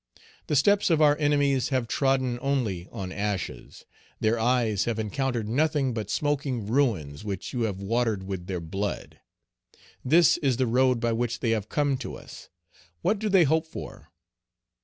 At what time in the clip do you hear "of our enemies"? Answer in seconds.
0.89-1.69